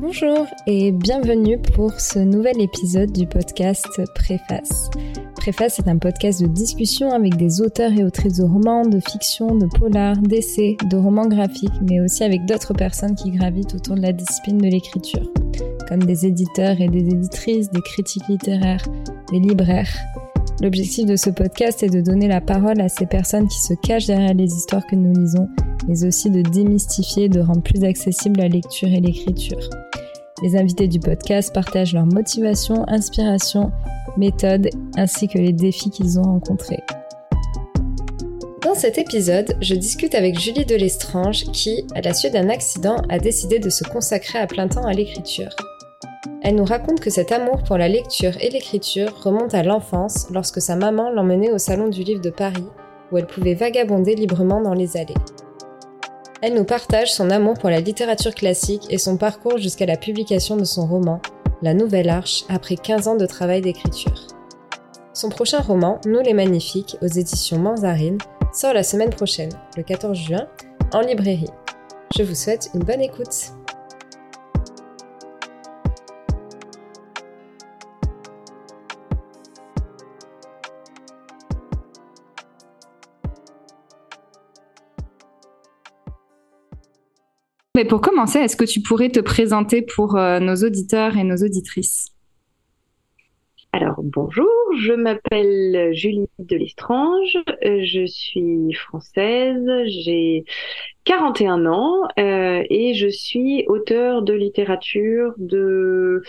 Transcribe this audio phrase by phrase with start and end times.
[0.00, 4.90] Bonjour et bienvenue pour ce nouvel épisode du podcast Préface.
[5.34, 9.56] Préface est un podcast de discussion avec des auteurs et autrices de romans, de fiction,
[9.56, 14.02] de polar, d'essais, de romans graphiques, mais aussi avec d'autres personnes qui gravitent autour de
[14.02, 15.32] la discipline de l'écriture,
[15.88, 18.84] comme des éditeurs et des éditrices, des critiques littéraires,
[19.32, 19.92] des libraires.
[20.62, 24.06] L'objectif de ce podcast est de donner la parole à ces personnes qui se cachent
[24.06, 25.48] derrière les histoires que nous lisons
[25.88, 29.58] mais aussi de démystifier et de rendre plus accessible la lecture et l'écriture.
[30.42, 33.72] Les invités du podcast partagent leurs motivations, inspirations,
[34.16, 36.82] méthodes ainsi que les défis qu'ils ont rencontrés.
[38.62, 43.18] Dans cet épisode, je discute avec Julie Delestrange qui, à la suite d'un accident, a
[43.18, 45.50] décidé de se consacrer à plein temps à l'écriture.
[46.42, 50.60] Elle nous raconte que cet amour pour la lecture et l'écriture remonte à l'enfance lorsque
[50.60, 52.66] sa maman l'emmenait au Salon du Livre de Paris
[53.10, 55.14] où elle pouvait vagabonder librement dans les allées.
[56.40, 60.56] Elle nous partage son amour pour la littérature classique et son parcours jusqu'à la publication
[60.56, 61.20] de son roman,
[61.62, 64.28] La Nouvelle Arche, après 15 ans de travail d'écriture.
[65.12, 68.18] Son prochain roman, Nous les Magnifiques, aux éditions Manzarine,
[68.52, 70.46] sort la semaine prochaine, le 14 juin,
[70.92, 71.50] en librairie.
[72.16, 73.57] Je vous souhaite une bonne écoute.
[87.78, 91.36] Mais pour commencer, est-ce que tu pourrais te présenter pour euh, nos auditeurs et nos
[91.36, 92.08] auditrices?
[93.72, 100.44] Alors bonjour, je m'appelle Julie Delestrange, euh, je suis française, j'ai
[101.04, 106.24] 41 ans euh, et je suis auteur de littérature, de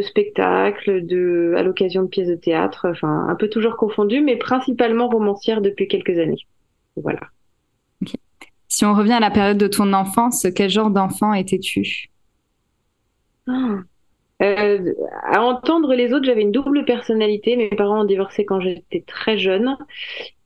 [0.00, 5.10] spectacles, de à l'occasion de pièces de théâtre, enfin un peu toujours confondu, mais principalement
[5.10, 6.46] romancière depuis quelques années.
[6.96, 7.20] Voilà.
[8.70, 12.08] Si on revient à la période de ton enfance, quel genre d'enfant étais-tu?
[13.48, 13.80] Ah.
[14.42, 14.94] euh,
[15.24, 17.56] À entendre les autres, j'avais une double personnalité.
[17.56, 19.76] Mes parents ont divorcé quand j'étais très jeune.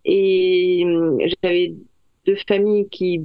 [0.07, 1.75] Et euh, j'avais
[2.27, 3.21] deux familles qui,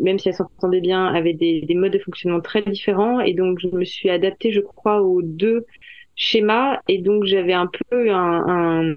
[0.00, 3.18] même si elles s'entendaient bien, avaient des, modes de fonctionnement très différents.
[3.18, 5.66] Et donc, je me suis adaptée, je crois, aux deux
[6.14, 6.78] schémas.
[6.86, 8.44] Et donc, j'avais un peu un...
[8.92, 8.96] un...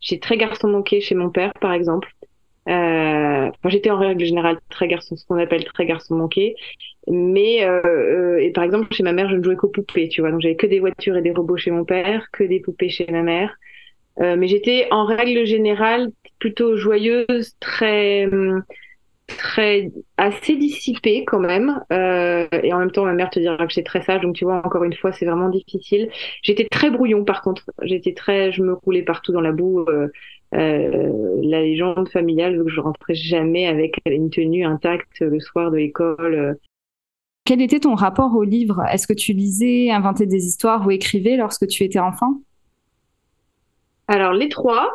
[0.00, 2.08] J'ai très garçon manqué chez mon père, par exemple.
[2.68, 6.54] Euh, j'étais en règle générale très garçon, ce qu'on appelle très garçon manqué.
[7.08, 10.20] Mais euh, euh, et par exemple chez ma mère, je ne jouais qu'aux poupées, tu
[10.20, 10.30] vois.
[10.30, 13.06] Donc j'avais que des voitures et des robots chez mon père, que des poupées chez
[13.10, 13.54] ma mère.
[14.18, 18.28] Mais j'étais en règle générale plutôt joyeuse, très
[19.26, 21.82] très assez dissipée quand même.
[21.90, 24.20] Et en même temps, ma mère te dira que j'étais très sage.
[24.20, 26.10] Donc tu vois, encore une fois, c'est vraiment difficile.
[26.42, 27.64] J'étais très brouillon par contre.
[27.82, 29.86] J'étais très, je me roulais partout dans la boue.
[30.54, 35.70] Euh, la légende familiale veut que je rentrais jamais avec une tenue intacte le soir
[35.70, 36.34] de l'école.
[36.34, 36.54] Euh.
[37.44, 38.82] Quel était ton rapport au livre?
[38.90, 42.40] Est-ce que tu lisais, inventais des histoires ou écrivais lorsque tu étais enfant?
[44.08, 44.94] Alors les trois,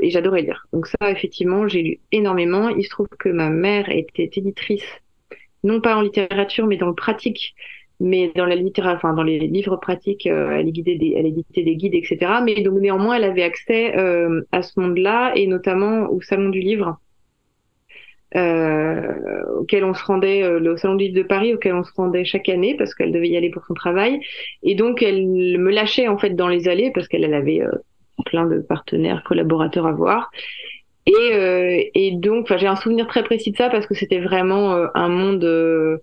[0.00, 0.66] et j'adorais lire.
[0.72, 2.68] Donc ça, effectivement, j'ai lu énormément.
[2.68, 4.84] Il se trouve que ma mère était éditrice,
[5.64, 7.54] non pas en littérature, mais dans le pratique
[8.00, 11.62] mais dans la littérature, enfin dans les livres pratiques, euh, elle, guidait des, elle éditait
[11.62, 12.40] des guides, etc.
[12.44, 16.60] Mais donc néanmoins, elle avait accès euh, à ce monde-là et notamment au salon du
[16.60, 16.98] livre,
[18.34, 21.92] euh, auquel on se rendait, euh, le salon du livre de Paris, auquel on se
[21.96, 24.20] rendait chaque année parce qu'elle devait y aller pour son travail.
[24.62, 27.62] Et donc elle me lâchait en fait dans les allées parce qu'elle avait
[28.26, 30.30] plein de partenaires, collaborateurs à voir.
[31.06, 35.08] Et, et donc, j'ai un souvenir très précis de ça parce que c'était vraiment un
[35.08, 36.00] monde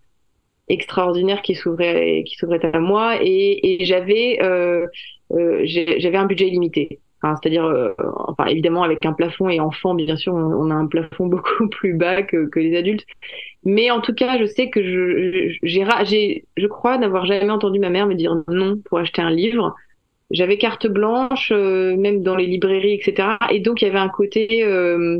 [0.67, 4.87] extraordinaire qui s'ouvrait qui s'ouvrait à moi et, et j'avais euh,
[5.31, 7.93] euh, j'avais un budget illimité c'est-à-dire euh,
[8.27, 11.93] enfin évidemment avec un plafond et enfant bien sûr on, a un plafond beaucoup plus
[11.93, 13.05] bas que, que, les adultes.
[13.63, 17.89] Mais en tout cas je sais que je j'ai je crois n'avoir jamais entendu ma
[17.89, 19.75] mère me dire non pour acheter un livre.
[20.31, 24.09] J'avais carte blanche euh, même dans les librairies etc et donc il y avait un
[24.09, 25.19] côté euh,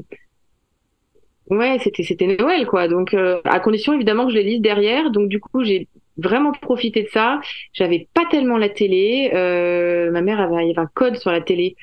[1.50, 2.88] Ouais, c'était c'était Noël quoi.
[2.88, 5.12] Donc euh, à condition évidemment que je les lise derrière.
[5.12, 5.88] Donc du coup j'ai
[6.18, 7.42] vraiment profité de ça.
[7.74, 9.32] J'avais pas tellement la télé.
[9.34, 11.76] Euh, ma mère avait, avait un code sur la télé.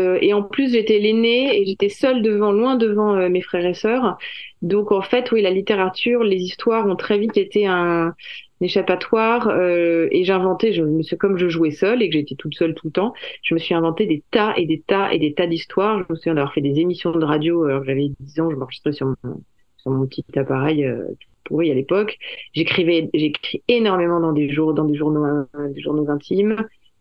[0.00, 3.64] Euh, et en plus j'étais l'aînée et j'étais seule devant, loin devant euh, mes frères
[3.64, 4.18] et sœurs.
[4.60, 8.12] Donc en fait oui la littérature, les histoires ont très vite été un
[8.60, 12.88] échappatoire euh, et j'inventais, je, comme je jouais seule et que j'étais toute seule tout
[12.88, 16.02] le temps, je me suis inventé des tas et des tas et des tas d'histoires.
[16.02, 18.92] Je me souviens d'avoir fait des émissions de radio, alors j'avais 10 ans, je m'enregistrais
[18.92, 19.42] sur mon,
[19.76, 21.04] sur mon petit appareil euh,
[21.44, 22.18] pourri à l'époque.
[22.52, 26.56] J'écrivais, j'écris énormément dans des jours, dans des journaux, des journaux intimes.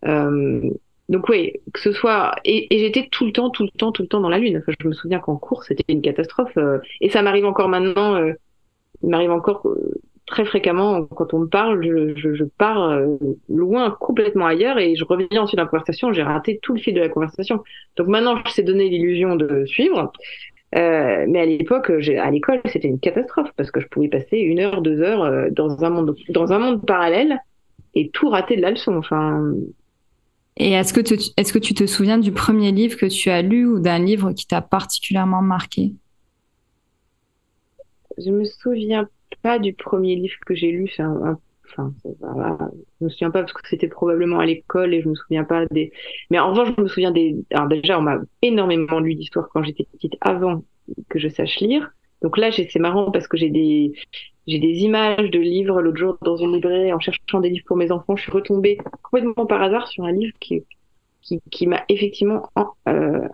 [0.06, 0.70] Euh,
[1.14, 4.08] donc oui, que ce soit et, j'étais tout le temps, tout le temps, tout le
[4.08, 4.62] temps dans la lune.
[4.68, 8.16] Je me souviens qu'en cours c'était une catastrophe euh, et ça m'arrive encore maintenant.
[8.16, 8.34] Euh,
[9.02, 9.68] il m'arrive encore
[10.26, 13.18] très fréquemment, quand on me parle, je, je, pars euh,
[13.50, 16.94] loin, complètement ailleurs, et je reviens ensuite dans la conversation, j'ai raté tout le fil
[16.94, 17.64] de la conversation.
[17.98, 20.12] Donc maintenant, je sais donner l'illusion de suivre.
[20.76, 24.60] Euh, mais à l'époque, à l'école, c'était une catastrophe parce que je pouvais passer une
[24.60, 27.38] heure, deux heures euh, dans un monde, dans un monde parallèle
[27.94, 28.96] et tout rater de la leçon.
[28.96, 29.54] Enfin.
[30.58, 31.02] Et est-ce que,
[31.38, 34.34] est-ce que tu te souviens du premier livre que tu as lu ou d'un livre
[34.34, 35.94] qui t'a particulièrement marqué?
[38.18, 39.08] Je me souviens
[39.42, 40.92] pas du premier livre que j'ai lu.
[41.00, 42.58] Enfin, voilà.
[43.00, 45.66] je me souviens pas parce que c'était probablement à l'école et je me souviens pas
[45.68, 45.92] des.
[46.30, 47.36] Mais en revanche, je me souviens des.
[47.52, 50.64] Alors déjà, on m'a énormément lu d'histoires quand j'étais petite, avant
[51.10, 51.92] que je sache lire.
[52.22, 53.94] Donc là, c'est marrant parce que j'ai des
[54.48, 55.82] j'ai des images de livres.
[55.82, 58.78] L'autre jour, dans une librairie, en cherchant des livres pour mes enfants, je suis retombée
[59.02, 60.64] complètement par hasard sur un livre qui
[61.22, 62.50] qui, qui m'a effectivement
[62.90, 63.28] euh,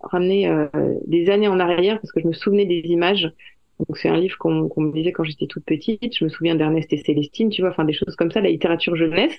[0.00, 0.68] ramené euh,
[1.06, 3.30] des années en arrière parce que je me souvenais des images
[3.78, 6.16] donc c'est un livre qu'on me disait quand j'étais toute petite.
[6.16, 8.96] Je me souviens d'Ernest et Célestine, tu vois, enfin des choses comme ça, la littérature
[8.96, 9.38] jeunesse.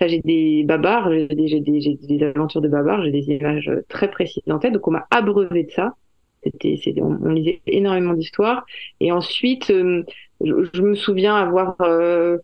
[0.00, 4.10] Ça, j'ai des babards, j'ai des, des, des, aventures de babards, j'ai des images très
[4.10, 4.72] précises en tête.
[4.72, 5.94] Donc on m'a abreuvé de ça.
[6.46, 8.64] On, on, lisait énormément d'histoires.
[9.00, 10.02] Et ensuite, euh,
[10.44, 12.38] je, me souviens avoir, euh,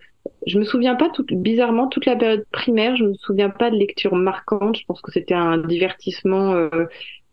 [0.47, 2.97] je me souviens pas tout, bizarrement toute la période primaire.
[2.97, 4.79] Je me souviens pas de lecture marquante.
[4.79, 6.55] Je pense que c'était un divertissement.
[6.55, 6.87] Euh,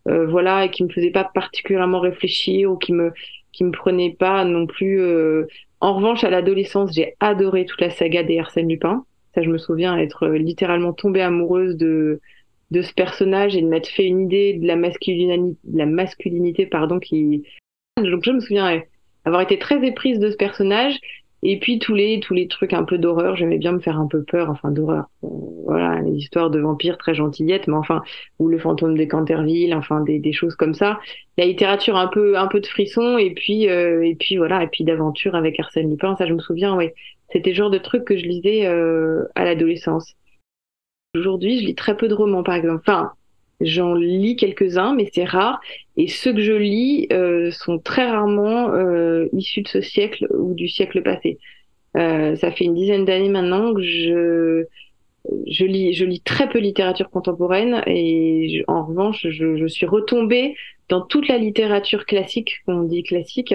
[0.08, 3.12] euh, voilà, et qui me faisait pas particulièrement réfléchir ou qui me
[3.60, 5.02] me prenait pas non plus.
[5.80, 9.04] En revanche, à l'adolescence, j'ai adoré toute la saga des Arsène Lupin.
[9.34, 12.20] Ça, je me souviens être littéralement tombée amoureuse de
[12.70, 16.66] de ce personnage et de m'être fait une idée de la masculinité, de la masculinité
[16.66, 17.42] pardon, qui.
[17.96, 18.82] Donc je me souviens
[19.28, 20.98] avoir été très éprise de ce personnage
[21.42, 24.08] et puis tous les tous les trucs un peu d'horreur, j'aimais bien me faire un
[24.08, 25.04] peu peur, enfin d'horreur.
[25.22, 25.28] Euh,
[25.64, 28.02] voilà, les histoires de vampires très gentillettes, mais enfin
[28.40, 30.98] ou le fantôme de Canterville, enfin des, des choses comme ça.
[31.36, 34.66] La littérature un peu un peu de frisson et puis euh, et puis voilà et
[34.68, 36.88] puis d'aventure avec Arsène Lupin, ça je me souviens, oui.
[37.30, 40.14] C'était genre de truc que je lisais euh, à l'adolescence.
[41.14, 42.80] Aujourd'hui, je lis très peu de romans par exemple.
[42.86, 43.12] Enfin,
[43.60, 45.60] J'en lis quelques-uns, mais c'est rare.
[45.98, 50.54] Et ceux que je lis euh, sont très rarement euh, issus de ce siècle ou
[50.54, 51.38] du siècle passé.
[51.96, 54.64] Euh, ça fait une dizaine d'années maintenant que je,
[55.46, 60.54] je, lis, je lis très peu littérature contemporaine et en revanche, je, je, suis retombée
[60.88, 63.54] dans toute la littérature classique, qu'on dit classique,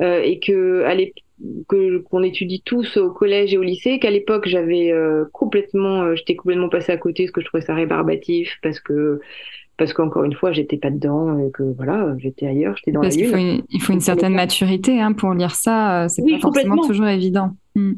[0.00, 0.96] euh, et que à
[1.68, 6.14] que qu'on étudie tous au collège et au lycée, qu'à l'époque j'avais euh, complètement, euh,
[6.14, 9.20] j'étais complètement passée à côté, parce que je trouvais ça rébarbatif, parce que
[9.76, 13.16] parce qu'encore une fois j'étais pas dedans, et que voilà, j'étais ailleurs, j'étais dans parce
[13.16, 13.30] la lune.
[13.30, 17.06] Faut une, il faut une certaine maturité hein, pour lire ça, c'est pas forcément toujours
[17.06, 17.50] évident.
[17.74, 17.94] Hmm.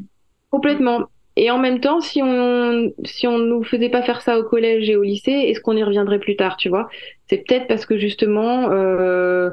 [0.49, 1.05] Complètement.
[1.35, 4.89] Et en même temps, si on si on nous faisait pas faire ça au collège
[4.89, 6.89] et au lycée, est-ce qu'on y reviendrait plus tard, tu vois?
[7.27, 9.51] C'est peut-être parce que justement euh,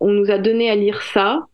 [0.00, 1.46] on nous a donné à lire ça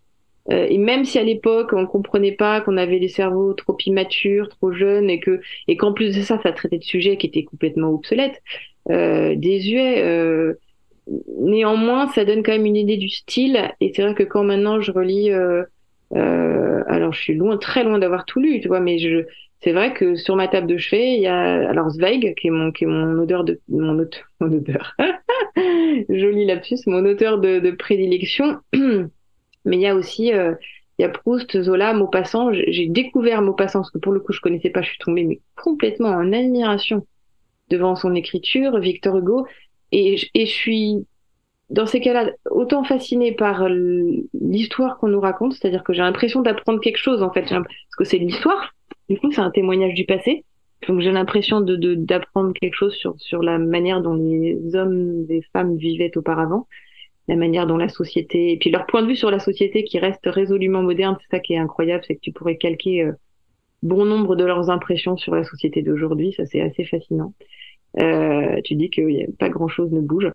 [0.50, 4.48] euh, et même si à l'époque on comprenait pas qu'on avait les cerveaux trop immatures,
[4.48, 7.44] trop jeunes, et que et qu'en plus de ça, ça traitait de sujets qui étaient
[7.44, 8.42] complètement obsolètes,
[8.90, 10.02] euh, désuets.
[10.02, 10.54] Euh,
[11.38, 13.72] néanmoins, ça donne quand même une idée du style.
[13.80, 15.64] Et c'est vrai que quand maintenant je relis, euh,
[16.86, 19.26] alors je suis loin, très loin d'avoir tout lu, tu vois, mais je,
[19.64, 22.50] c'est vrai que sur ma table de chevet, il y a alors Zweig qui est
[22.50, 23.94] mon qui est mon odeur de mon,
[24.40, 24.94] mon odeur,
[26.08, 28.58] joli lapsus, mon auteur de, de prédilection.
[29.64, 30.54] Mais il y a aussi, euh,
[30.98, 32.52] il y a Proust, Zola, Maupassant.
[32.52, 34.82] J'ai découvert Maupassant parce que pour le coup je connaissais pas.
[34.82, 37.06] Je suis tombée mais complètement en admiration
[37.76, 39.46] devant son écriture, Victor Hugo,
[39.92, 41.06] et, je suis
[41.70, 46.80] dans ces cas-là autant fascinée par l'histoire qu'on nous raconte, c'est-à-dire que j'ai l'impression d'apprendre
[46.80, 48.74] quelque chose en fait, parce que c'est l'histoire.
[49.08, 50.44] Du coup, c'est un témoignage du passé.
[50.88, 55.76] Donc j'ai l'impression d'apprendre quelque chose sur sur la manière dont les hommes et femmes
[55.76, 56.66] vivaient auparavant
[57.28, 59.98] la manière dont la société, et puis leur point de vue sur la société qui
[59.98, 63.12] reste résolument moderne, c'est ça qui est incroyable, c'est que tu pourrais calquer euh,
[63.82, 67.32] bon nombre de leurs impressions sur la société d'aujourd'hui, ça c'est assez fascinant.
[68.00, 70.30] Euh, tu dis que pas grand chose ne bouge,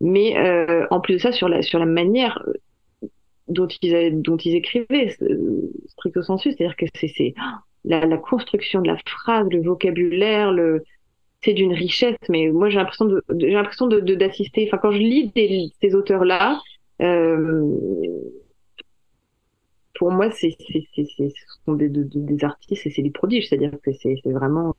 [0.00, 3.08] mais euh, en plus de ça, sur la sur la manière euh,
[3.48, 5.16] dont ils dont ils écrivaient,
[5.86, 7.34] stricto sensu, c'est-à-dire que c'est
[7.84, 10.82] la, la construction de la phrase, le vocabulaire, le
[11.44, 14.66] c'est d'une richesse, mais moi j'ai l'impression j'ai l'impression de, d'assister.
[14.66, 16.60] Enfin, quand je lis des, ces auteurs-là,
[19.94, 21.30] pour moi, c'est, ce
[21.64, 23.48] sont des, des artistes et c'est des prodiges.
[23.48, 24.74] C'est-à-dire que c'est, vraiment,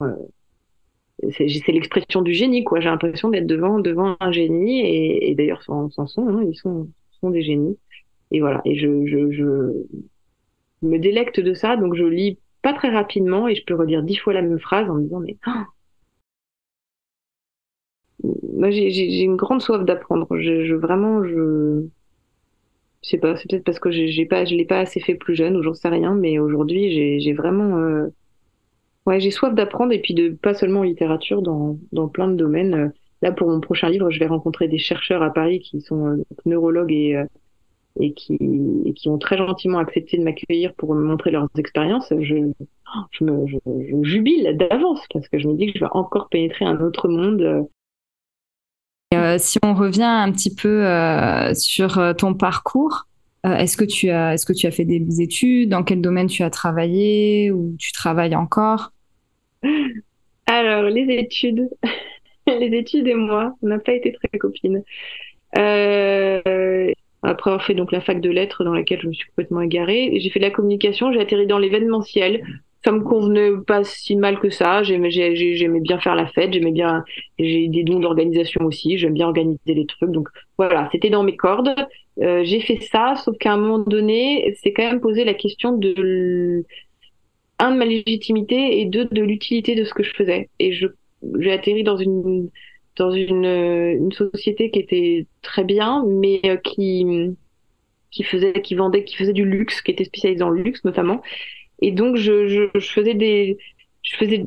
[1.32, 2.80] c'est, l'expression du génie, quoi.
[2.80, 6.90] J'ai l'impression d'être devant, devant un génie et, d'ailleurs, sans, sans son, hein, ils sont,
[7.22, 7.78] sont des génies.
[8.32, 8.62] Et voilà.
[8.66, 8.88] Et je,
[10.82, 14.18] me délecte de ça, donc je lis pas très rapidement et je peux redire dix
[14.18, 15.52] fois la même phrase en me disant mais oh,
[18.54, 20.28] moi j'ai une grande soif d'apprendre.
[20.38, 21.88] Je, je, vraiment je
[23.04, 25.36] Je sais pas, c'est peut-être parce que j'ai pas, je l'ai pas assez fait plus
[25.36, 28.08] jeune ou j'en sais rien, mais aujourd'hui j'ai vraiment, euh,
[29.06, 32.36] ouais, j'ai soif d'apprendre et puis de pas seulement en littérature, dans, dans plein de
[32.36, 32.94] domaines.
[33.22, 36.24] Là, pour mon prochain livre, je vais rencontrer des chercheurs à Paris qui sont euh,
[36.46, 37.24] neurologues et
[38.00, 38.38] et qui,
[38.86, 42.52] et qui ont très gentiment accepté de m'accueillir pour me montrer leurs expériences, je,
[43.12, 46.80] je, me, jubile d'avance parce que je me dis que je vais encore pénétrer un
[46.82, 47.68] autre monde.
[49.14, 53.08] Euh, si on revient un petit peu euh, sur euh, ton parcours,
[53.44, 55.70] est-ce que tu as est-ce que tu as fait des études?
[55.70, 57.52] Dans quel domaine tu as travaillé?
[57.52, 58.92] Ou tu travailles encore?
[60.46, 61.70] Alors les études,
[62.48, 64.84] les études et moi, on n'a pas été très copines.
[65.58, 66.92] Euh,
[67.24, 70.18] après avoir fait donc la fac de lettres dans laquelle je me suis complètement égarée,
[70.20, 72.44] j'ai fait de la communication, j'ai atterri dans l'événementiel.
[72.84, 74.84] Ça me convenait pas si mal que ça.
[74.84, 75.10] J'aimais,
[75.80, 77.04] bien faire la fête, j'aimais bien,
[77.40, 80.12] j'ai des dons d'organisation aussi, j'aime bien organiser les trucs.
[80.12, 80.28] Donc
[80.60, 81.74] voilà, c'était dans mes cordes.
[82.22, 85.72] Euh, j'ai fait ça, sauf qu'à un moment donné, c'est quand même posé la question
[85.76, 86.64] de
[87.60, 90.50] un de ma légitimité et deux de l'utilité de ce que je faisais.
[90.60, 90.88] Et je
[91.40, 92.50] j'ai atterri dans une
[92.98, 97.06] dans une, une société qui était très bien, mais euh, qui
[98.12, 101.22] qui faisait, qui vendait, qui faisait du luxe, qui était spécialisé dans le luxe notamment.
[101.82, 103.58] Et donc je, je, je faisais des,
[104.04, 104.46] je faisais,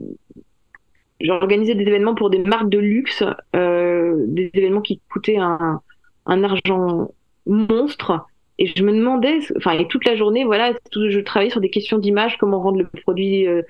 [1.20, 3.24] j'organisais des événements pour des marques de luxe,
[3.56, 5.80] euh, des événements qui coûtaient un,
[6.26, 7.10] un argent
[7.46, 8.26] monstre.
[8.58, 11.98] Et je me demandais, enfin, et toute la journée, voilà, je travaillais sur des questions
[11.98, 13.62] d'image, comment rendre le produit euh,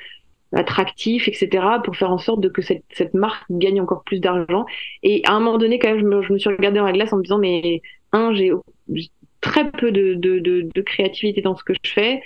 [0.54, 4.64] attractif, etc., pour faire en sorte que cette, marque gagne encore plus d'argent.
[5.02, 7.18] Et à un moment donné, quand même, je me, suis regardée dans la glace en
[7.18, 8.52] me disant, mais un, j'ai
[9.40, 12.22] très peu de, créativité dans ce que je fais,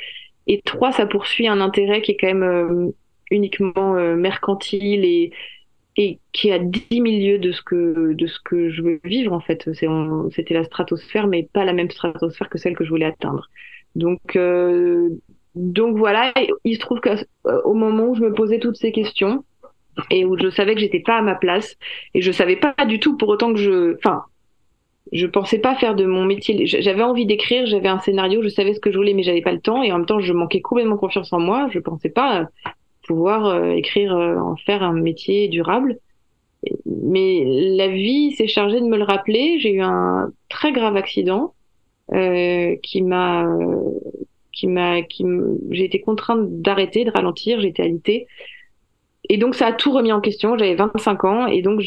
[0.46, 2.90] et trois, ça poursuit un intérêt qui est quand même euh,
[3.30, 5.32] uniquement euh, mercantile et,
[5.96, 9.00] et qui est à 10 000 lieues de ce que de ce que je veux
[9.04, 9.68] vivre en fait.
[10.34, 13.48] C'était la stratosphère, mais pas la même stratosphère que celle que je voulais atteindre.
[13.94, 15.10] Donc euh,
[15.54, 16.32] donc voilà,
[16.64, 17.10] il se trouve qu'au
[17.46, 19.44] euh, moment où je me posais toutes ces questions
[20.10, 21.76] et où je savais que j'étais pas à ma place
[22.14, 24.24] et je savais pas du tout pour autant que je, enfin,
[25.12, 26.66] je pensais pas faire de mon métier.
[26.66, 29.52] J'avais envie d'écrire, j'avais un scénario, je savais ce que je voulais, mais j'avais pas
[29.52, 31.68] le temps et en même temps je manquais complètement confiance en moi.
[31.70, 32.48] Je pensais pas
[33.02, 35.98] pouvoir euh, écrire, euh, en faire un métier durable.
[36.86, 39.58] Mais la vie s'est chargée de me le rappeler.
[39.58, 41.54] J'ai eu un très grave accident
[42.12, 43.46] euh, qui m'a
[44.52, 45.24] qui m'a, qui
[45.70, 48.26] j'ai été contrainte d'arrêter, de ralentir, j'étais alitée.
[49.28, 50.56] Et donc ça a tout remis en question.
[50.56, 51.82] J'avais 25 ans et donc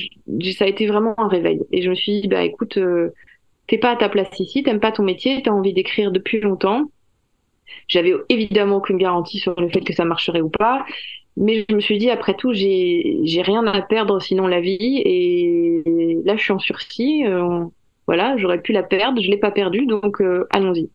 [0.57, 1.61] ça a été vraiment un réveil.
[1.71, 2.77] Et je me suis dit bah écoute,
[3.67, 6.89] t'es pas à ta place ici, t'aimes pas ton métier, t'as envie d'écrire depuis longtemps.
[7.87, 10.85] J'avais évidemment aucune garantie sur le fait que ça marcherait ou pas,
[11.37, 15.83] mais je me suis dit après tout j'ai rien à perdre sinon la vie et
[16.23, 17.25] là je suis en sursis.
[17.25, 17.65] Euh,
[18.07, 20.89] voilà, j'aurais pu la perdre, je l'ai pas perdue donc euh, allons-y.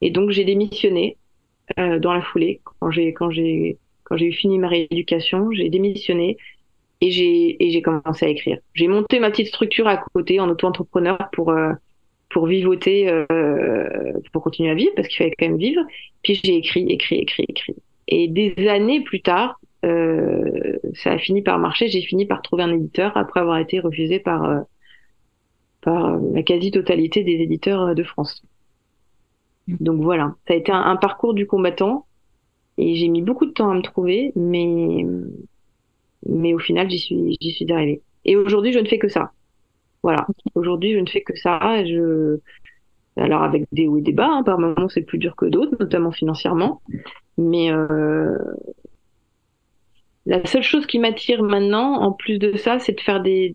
[0.00, 1.18] Et donc j'ai démissionné
[1.78, 6.36] euh, dans la foulée quand j'ai quand j'ai quand j'ai fini ma rééducation, j'ai démissionné
[7.00, 8.58] et j'ai commencé à écrire.
[8.74, 11.52] J'ai monté ma petite structure à côté en auto-entrepreneur pour
[12.32, 15.82] pour vivoter, euh, pour continuer à vivre parce qu'il fallait quand même vivre.
[16.22, 17.76] Puis j'ai écrit, écrit, écrit, écrit.
[18.08, 21.88] Et des années plus tard, euh, ça a fini par marcher.
[21.88, 24.60] J'ai fini par trouver un éditeur après avoir été refusé par euh,
[25.82, 28.42] par la quasi-totalité des éditeurs de France.
[29.68, 32.06] Donc voilà, ça a été un, parcours du combattant
[32.78, 35.04] et j'ai mis beaucoup de temps à me trouver, mais
[36.28, 38.00] mais au final j'y suis j'y suis arrivée.
[38.24, 39.32] Et aujourd'hui je ne fais que ça.
[40.02, 41.58] Voilà, aujourd'hui je ne fais que ça.
[43.16, 45.76] Alors avec des hauts et des bas, hein, par moments c'est plus dur que d'autres,
[45.78, 46.80] notamment financièrement,
[47.36, 48.36] mais euh...
[50.26, 53.54] la seule chose qui m'attire maintenant, en plus de ça, c'est de faire des,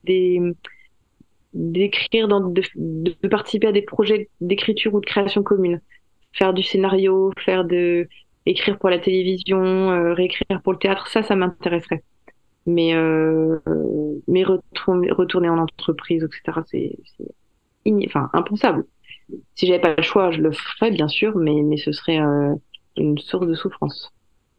[1.54, 5.82] d'écrire, de, de, participer à des projets d'écriture ou de création commune
[6.38, 8.08] faire du scénario, faire de
[8.46, 12.04] écrire pour la télévision, euh, réécrire pour le théâtre, ça, ça m'intéresserait.
[12.68, 13.60] Mais euh,
[14.28, 16.98] mais retourner, retourner en entreprise, etc., c'est
[18.06, 18.86] enfin impensable.
[19.56, 22.54] Si j'avais pas le choix, je le ferais bien sûr, mais mais ce serait euh,
[22.98, 24.14] une source de souffrance.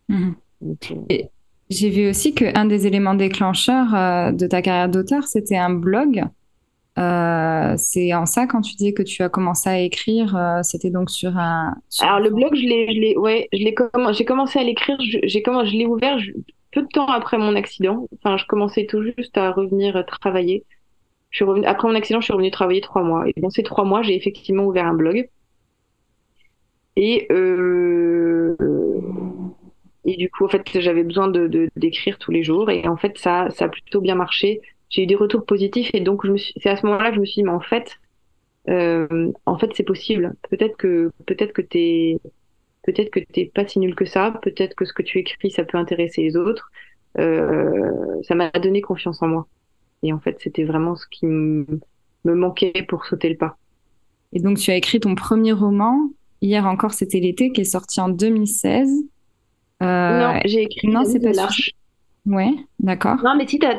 [0.08, 0.34] Mhm.
[0.62, 1.16] Euh,
[1.70, 6.24] j'ai vu aussi qu'un des éléments déclencheurs de ta carrière d'auteur, c'était un blog
[6.98, 10.90] euh, c'est en ça quand tu dis que tu as commencé à écrire, euh, c'était
[10.90, 11.76] donc sur un.
[12.00, 16.18] Alors le blog, je l'ai, ouais, j'ai commencé à l'écrire, j'ai comment, je l'ai ouvert
[16.72, 18.08] peu de temps après mon accident.
[18.16, 20.64] Enfin, je commençais tout juste à revenir travailler.
[21.30, 23.28] Je suis après mon accident, je suis revenue travailler trois mois.
[23.28, 25.28] Et dans ces trois mois, j'ai effectivement ouvert un blog.
[26.96, 28.56] Et euh,
[30.04, 32.70] et du coup, en fait, j'avais besoin de d'écrire tous les jours.
[32.70, 34.60] Et en fait, ça, ça a plutôt bien marché
[34.90, 36.22] j'ai eu des retours positifs et donc
[36.62, 37.98] c'est à ce moment-là que je me suis dit mais en fait
[38.68, 40.34] euh, en fait, c'est possible.
[40.50, 42.18] Peut-être que peut-être que t'es
[42.82, 44.38] peut-être que t'es pas si nul que ça.
[44.42, 46.70] Peut-être que ce que tu écris, ça peut intéresser les autres.
[47.18, 49.46] Euh, ça m'a donné confiance en moi.
[50.02, 51.80] Et en fait, c'était vraiment ce qui me
[52.24, 53.56] manquait pour sauter le pas.
[54.32, 56.10] Et donc, tu as écrit ton premier roman.
[56.40, 58.88] Hier encore, c'était l'été, qui est sorti en 2016.
[59.82, 60.20] Euh...
[60.20, 60.88] Non, j'ai écrit.
[60.88, 61.72] Non, c'est pas l'arche.
[62.26, 63.16] Ouais, d'accord.
[63.24, 63.74] Non, mais si t'as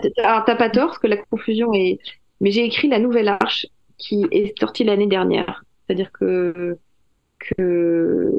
[0.55, 1.99] pas tort, parce que la confusion est.
[2.41, 5.63] Mais j'ai écrit La Nouvelle Arche, qui est sortie l'année dernière.
[5.85, 6.77] C'est-à-dire que
[7.39, 8.31] que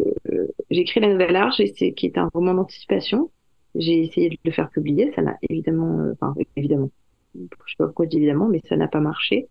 [0.71, 1.63] j'ai écrit La Nouvelle Arche,
[1.97, 3.31] qui est un roman d'anticipation.
[3.75, 6.91] J'ai essayé de le faire publier, ça n'a évidemment, euh, enfin évidemment,
[7.35, 9.49] je sais pas pourquoi je dis évidemment, mais ça n'a pas marché.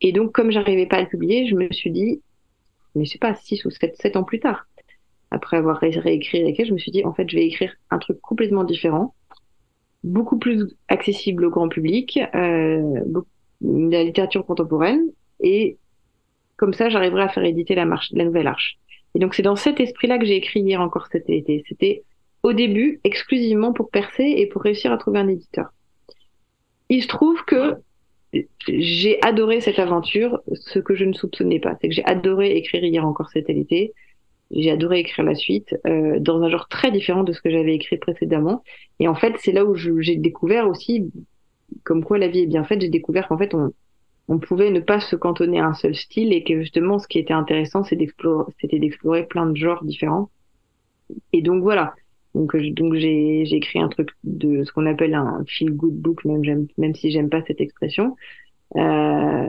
[0.00, 2.20] Et donc, comme j'arrivais pas à le publier, je me suis dit,
[2.94, 4.66] mais je sais pas, 6 ou 7, 7 ans plus tard,
[5.30, 7.98] après avoir réécrit avec elle, je me suis dit, en fait, je vais écrire un
[7.98, 9.14] truc complètement différent,
[10.02, 13.00] beaucoup plus accessible au grand public, euh,
[13.60, 15.04] de la littérature contemporaine,
[15.38, 15.78] et
[16.56, 18.78] comme ça, j'arriverai à faire éditer la, marche, la nouvelle arche.
[19.14, 21.64] Et donc, c'est dans cet esprit-là que j'ai écrit hier encore cet été.
[21.68, 22.02] C'était
[22.42, 25.72] au début exclusivement pour percer et pour réussir à trouver un éditeur.
[26.88, 27.76] Il se trouve que
[28.66, 31.76] j'ai adoré cette aventure, ce que je ne soupçonnais pas.
[31.80, 33.92] C'est que j'ai adoré écrire hier encore cet été.
[34.50, 37.74] J'ai adoré écrire la suite euh, dans un genre très différent de ce que j'avais
[37.74, 38.62] écrit précédemment.
[39.00, 41.10] Et en fait, c'est là où j'ai découvert aussi,
[41.84, 43.72] comme quoi la vie est bien faite, j'ai découvert qu'en fait, on,
[44.32, 47.18] on pouvait ne pas se cantonner à un seul style et que justement, ce qui
[47.18, 50.30] était intéressant, c'était d'explorer plein de genres différents.
[51.34, 51.94] Et donc voilà.
[52.34, 56.94] Donc, j'ai écrit un truc de ce qu'on appelle un feel good book, même, même
[56.94, 58.16] si j'aime pas cette expression.
[58.76, 59.48] Euh,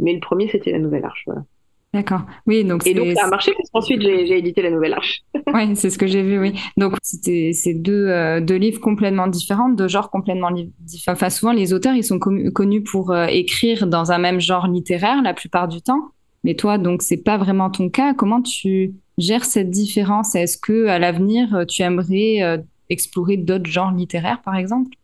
[0.00, 1.22] mais le premier, c'était la Nouvelle Arche.
[1.26, 1.44] Voilà.
[1.92, 2.22] D'accord.
[2.46, 5.22] Oui, donc et donc ça a marché parce qu'ensuite j'ai, édité la Nouvelle Arche.
[5.52, 6.38] oui, c'est ce que j'ai vu.
[6.38, 6.54] Oui.
[6.76, 11.16] Donc c'était c'est deux euh, deux livres complètement différents, deux genres complètement différents.
[11.16, 15.20] Enfin, souvent les auteurs ils sont connus pour euh, écrire dans un même genre littéraire
[15.22, 16.12] la plupart du temps.
[16.44, 18.14] Mais toi, donc c'est pas vraiment ton cas.
[18.14, 20.34] Comment tu gère cette différence?
[20.34, 24.96] Est-ce que à l'avenir, euh, tu aimerais euh, explorer d'autres genres littéraires, par exemple?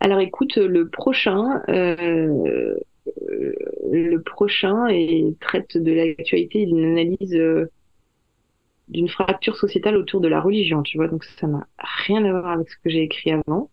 [0.00, 1.62] Alors, écoute, le prochain,
[3.90, 7.38] le prochain et traite de l'actualité d'une analyse
[8.88, 11.08] d'une fracture sociétale autour de la religion, tu vois.
[11.08, 11.66] Donc ça n'a
[12.06, 13.70] rien à voir avec ce que j'ai écrit avant.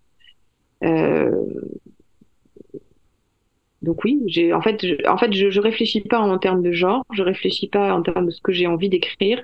[3.83, 6.71] Donc oui, j'ai en fait, je, en fait, je, je réfléchis pas en termes de
[6.71, 9.43] genre, je réfléchis pas en termes de ce que j'ai envie d'écrire.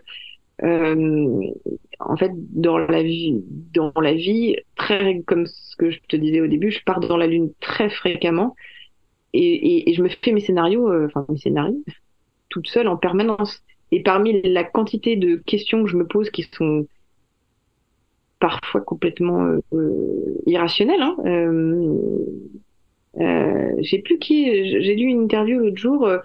[0.64, 1.42] Euh,
[2.00, 6.42] en fait, dans la vie, dans la vie, très comme ce que je te disais
[6.42, 8.56] au début, je pars dans la lune très fréquemment
[9.34, 11.84] et, et, et je me fais mes scénarios, euh, enfin mes scénarios,
[12.50, 13.64] toute seule en permanence.
[13.92, 16.86] Et parmi la quantité de questions que je me pose qui sont
[18.40, 21.98] parfois complètement euh, euh irrationnelles, hein, euh,
[23.20, 24.46] euh, j'ai plus qui,
[24.82, 26.20] j'ai lu une interview l'autre jour euh,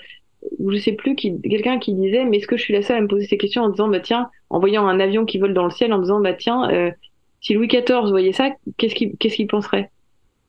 [0.58, 2.98] où je sais plus qui, quelqu'un qui disait, mais est-ce que je suis la seule
[2.98, 5.54] à me poser ces questions en disant, bah tiens, en voyant un avion qui vole
[5.54, 6.92] dans le ciel, en disant, bah tiens,
[7.40, 9.90] si Louis XIV voyait ça, qu'est-ce qu'il, qu'est-ce qu'il penserait?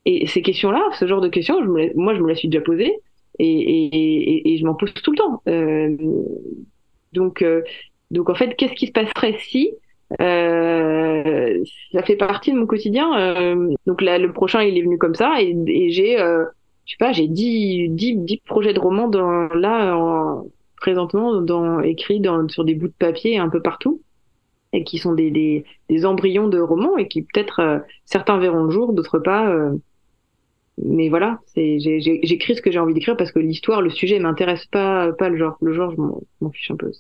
[0.05, 2.63] Et ces questions-là, ce genre de questions, je me, moi, je me la suis déjà
[2.63, 2.93] posée
[3.39, 5.41] et, et, et, et je m'en pose tout le temps.
[5.47, 5.95] Euh,
[7.13, 7.63] donc, euh,
[8.11, 9.71] donc en fait, qu'est-ce qui se passerait si
[10.21, 13.17] euh, ça fait partie de mon quotidien.
[13.17, 16.45] Euh, donc là, le prochain, il est venu comme ça, et, j'ai, euh,
[16.85, 20.45] je sais pas, j'ai 10, 10, 10 projets de romans dans, là, en,
[20.77, 24.01] présentement, dans, écrits dans, sur des bouts de papier un peu partout,
[24.73, 28.63] et qui sont des, des, des embryons de romans, et qui peut-être, euh, certains verront
[28.65, 29.49] le jour, d'autres pas.
[29.49, 29.75] Euh,
[30.83, 35.13] mais voilà, j'écris ce que j'ai envie d'écrire parce que l'histoire, le sujet m'intéresse pas,
[35.13, 35.57] pas le genre.
[35.61, 35.97] Le genre, je
[36.41, 36.91] m'en fiche un peu.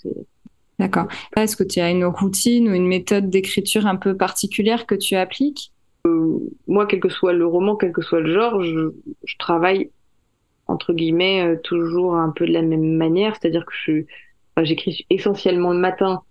[0.79, 1.07] D'accord.
[1.35, 5.15] Est-ce que tu as une routine ou une méthode d'écriture un peu particulière que tu
[5.15, 5.71] appliques?
[6.07, 8.91] Euh, Moi, quel que soit le roman, quel que soit le genre, je,
[9.25, 9.89] je travaille
[10.67, 14.05] entre guillemets euh, toujours un peu de la même manière, c'est-à-dire que
[14.55, 16.21] enfin, j'écris essentiellement le matin.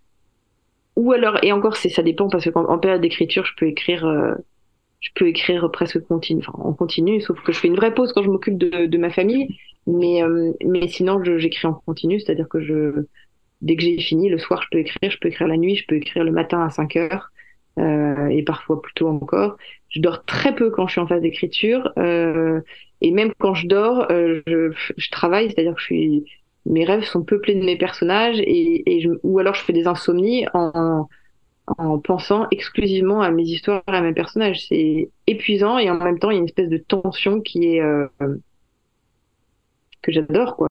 [0.96, 4.34] Ou alors, et encore, ça dépend parce qu'en en période d'écriture, je peux écrire, euh,
[5.04, 8.12] je peux écrire presque continu, enfin en continu, sauf que je fais une vraie pause
[8.12, 9.48] quand je m'occupe de, de, ma famille,
[9.86, 13.04] mais euh, mais sinon j'écris en continu, c'est-à-dire que je
[13.60, 15.86] dès que j'ai fini, le soir, je peux écrire, je peux écrire la nuit, je
[15.86, 17.30] peux écrire le matin à 5 heures,
[17.78, 19.56] euh, et parfois plus tôt encore.
[19.90, 22.60] Je dors très peu quand je suis en phase d'écriture, euh,
[23.00, 26.24] et même quand je dors, euh, je, je, travaille, c'est-à-dire que je suis,
[26.66, 29.86] mes rêves sont peuplés de mes personnages, et, et je, ou alors je fais des
[29.86, 31.08] insomnies en, en
[32.02, 34.66] pensant exclusivement à mes histoires et à mes personnages.
[34.68, 37.80] C'est épuisant, et en même temps, il y a une espèce de tension qui est
[37.80, 38.06] euh,
[40.02, 40.68] que j'adore, quoi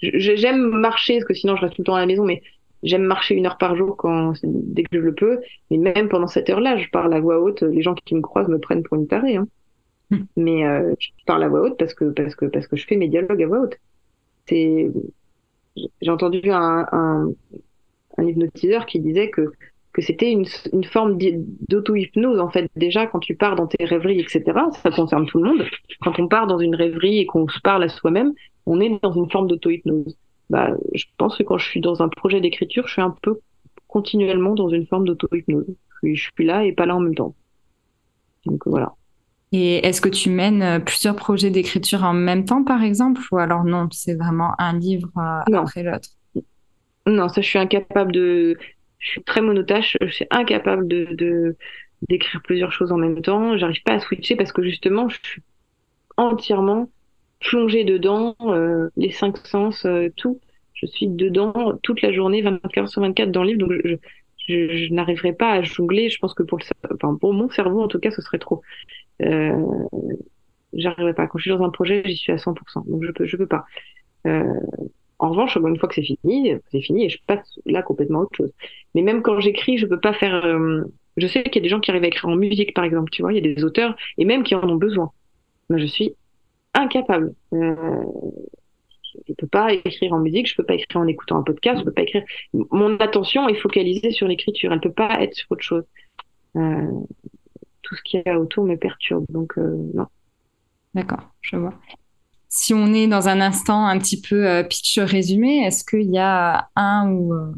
[0.00, 2.42] j'aime marcher parce que sinon je reste tout le temps à la maison, mais
[2.82, 5.40] j'aime marcher une heure par jour quand dès que je le peux.
[5.70, 7.62] Mais même pendant cette heure-là, je parle à voix haute.
[7.62, 9.36] Les gens qui me croisent me prennent pour une tarée.
[9.36, 9.48] Hein.
[10.10, 10.24] Hmm.
[10.36, 12.96] Mais euh, je parle à voix haute parce que parce que parce que je fais
[12.96, 13.76] mes dialogues à voix haute.
[14.46, 14.90] c'est,
[16.00, 17.32] j'ai entendu un, un,
[18.18, 19.52] un hypnotiseur qui disait que
[19.92, 21.16] que c'était une, une, forme
[21.68, 22.68] d'auto-hypnose en fait.
[22.76, 24.42] Déjà quand tu pars dans tes rêveries etc
[24.82, 25.64] ça concerne tout le monde.
[26.02, 28.34] Quand on part dans une rêverie et qu'on se parle à soi-même
[28.66, 30.16] on est dans une forme d'auto-hypnose.
[30.50, 33.40] Bah, je pense que quand je suis dans un projet d'écriture je suis un peu
[33.88, 35.74] continuellement dans une forme d'auto-hypnose.
[36.02, 37.34] Je, je suis là et pas là en même temps.
[38.44, 38.92] Donc voilà.
[39.52, 43.38] Et est-ce que tu mènes euh, plusieurs projets d'écriture en même temps, par exemple, ou
[43.38, 46.10] alors non, c'est vraiment un livre euh, après l'autre?
[47.06, 48.56] Non, ça, je suis incapable de.
[48.98, 51.56] Je suis très monotache, je suis incapable de
[52.08, 53.56] d'écrire plusieurs choses en même temps.
[53.56, 55.42] J'arrive pas à switcher parce que justement, je suis
[56.16, 56.90] entièrement
[57.40, 60.40] plongée dedans, euh, les cinq sens, tout.
[60.74, 63.96] Je suis dedans toute la journée, 24 heures sur 24 dans le livre, donc je,
[64.48, 66.10] je, je n'arriverai pas à jongler.
[66.10, 66.64] Je pense que pour le,
[66.94, 68.62] enfin, pour mon cerveau, en tout cas, ce serait trop
[69.22, 69.52] euh,
[70.72, 71.26] j'arriverai pas.
[71.26, 72.84] Quand je suis dans un projet, j'y suis à 100%.
[72.88, 73.64] Donc je peux, je peux pas.
[75.18, 78.36] En revanche, une fois que c'est fini, c'est fini et je passe là complètement autre
[78.36, 78.52] chose.
[78.94, 80.44] Mais même quand j'écris, je peux pas faire.
[80.44, 80.82] Euh,
[81.16, 83.10] je sais qu'il y a des gens qui arrivent à écrire en musique, par exemple.
[83.10, 85.10] Tu vois, il y a des auteurs et même qui en ont besoin.
[85.70, 86.14] Moi, je suis
[86.74, 87.34] incapable.
[87.54, 88.04] Euh,
[89.26, 91.84] je peux pas écrire en musique, je peux pas écrire en écoutant un podcast, je
[91.84, 92.24] peux pas écrire.
[92.52, 94.72] Mon attention est focalisée sur l'écriture.
[94.72, 95.84] Elle peut pas être sur autre chose.
[96.56, 96.90] Euh,
[97.82, 99.24] tout ce qu'il y a autour me perturbe.
[99.28, 100.06] Donc, euh, non.
[100.94, 101.74] D'accord, je vois.
[102.48, 106.18] Si on est dans un instant un petit peu euh, pitch résumé, est-ce qu'il y
[106.18, 107.52] a un ou, euh,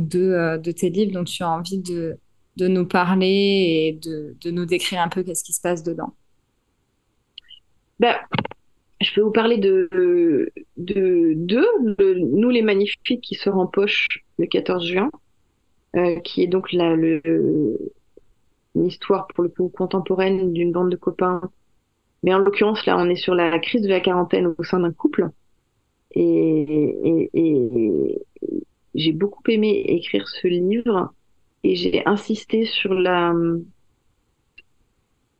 [0.00, 2.18] deux de tes livres dont tu as envie de,
[2.58, 6.14] nous parler et de, nous décrire un peu qu'est-ce qui se passe dedans?
[7.98, 8.14] Ben,
[9.00, 10.50] Je peux vous parler de deux.
[10.76, 14.06] De, Nous les Magnifiques qui sort en poche
[14.38, 15.10] le 14 juin,
[16.24, 16.94] qui est donc la,
[18.74, 21.40] pour le coup contemporaine d'une bande de copains.
[22.22, 24.92] Mais en l'occurrence, là, on est sur la crise de la quarantaine au sein d'un
[24.92, 25.30] couple.
[26.12, 28.18] Et, et, et
[28.94, 31.12] j'ai beaucoup aimé écrire ce livre
[31.64, 33.32] et j'ai insisté sur la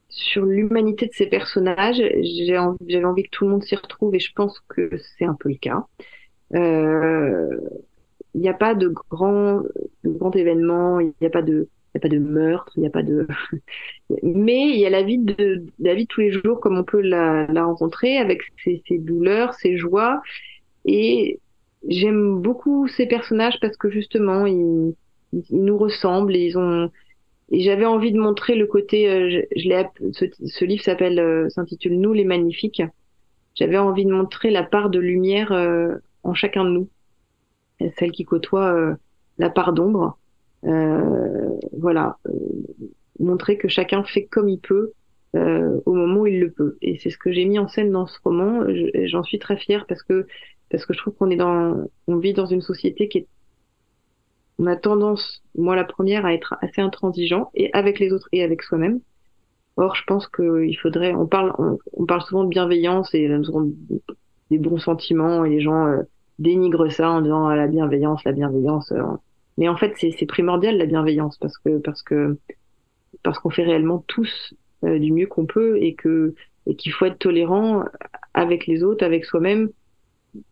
[0.09, 1.97] sur l'humanité de ces personnages.
[1.99, 5.35] J'avais envie, envie que tout le monde s'y retrouve et je pense que c'est un
[5.35, 5.87] peu le cas.
[6.55, 7.59] Euh,
[8.35, 9.63] il n'y a pas de grand,
[10.05, 12.81] de grand événement, il n'y a pas de, il n'y a pas de meurtre, il
[12.81, 13.27] n'y a pas de.
[14.23, 16.85] Mais il y a la vie de la vie de tous les jours comme on
[16.85, 20.23] peut la, la rencontrer avec ses, ses, douleurs, ses joies.
[20.85, 21.41] Et
[21.89, 24.95] j'aime beaucoup ces personnages parce que justement ils,
[25.33, 26.91] ils nous ressemblent et ils ont.
[27.51, 29.11] Et j'avais envie de montrer le côté.
[29.11, 29.85] Euh, je, l'ai.
[30.13, 32.83] Ce, ce, livre s'appelle euh, s'intitule Nous les magnifiques.
[33.57, 36.89] J'avais envie de montrer la part de lumière euh, en chacun de nous,
[37.99, 38.97] celle qui côtoie
[39.39, 40.20] la part d'ombre euh,
[40.63, 42.33] voilà, euh,
[43.19, 44.93] montrer que chacun fait comme il peut
[45.37, 46.77] euh, au moment où il le peut.
[46.83, 48.65] Et c'est ce que j'ai mis en scène dans ce roman.
[49.05, 50.27] J'en suis très fière parce que
[50.71, 53.27] parce que je trouve qu'on est dans, on vit dans une société qui est,
[54.61, 58.45] on a tendance, moi la première, à être assez intransigeant et avec les autres et
[58.45, 59.01] avec soi-même.
[59.77, 61.55] Or, je pense qu'il faudrait, on parle,
[61.95, 63.29] on, parle souvent de bienveillance et
[64.51, 65.93] des bons sentiments et les gens
[66.39, 68.93] dénigrent ça en disant ah, la bienveillance, la bienveillance.
[69.61, 72.39] Mais en fait, c'est primordial la bienveillance parce que parce que
[73.23, 76.35] parce qu'on fait réellement tous euh, du mieux qu'on peut et que
[76.79, 77.85] qu'il faut être tolérant
[78.33, 79.69] avec les autres, avec soi-même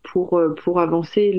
[0.03, 1.33] pour euh, pour avancer